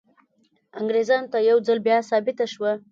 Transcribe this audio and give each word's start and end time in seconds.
انګریزانو 0.79 1.29
ته 1.33 1.37
یو 1.49 1.57
ځل 1.67 1.79
بیا 1.85 1.97
ثابته 2.09 2.45
شوه. 2.53 2.71